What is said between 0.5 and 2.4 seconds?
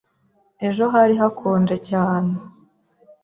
Ejo hari hakonje cyane.